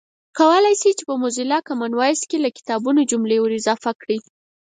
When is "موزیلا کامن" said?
1.21-1.91